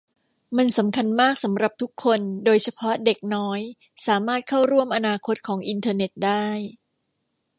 [0.57, 3.59] มันสำคัญมากสำหรับทุกคนโดยเฉพาะเด็กน้อย
[4.07, 6.47] สามารถเข้าร่วมอนาคตของอินเทอร์เน็ตได้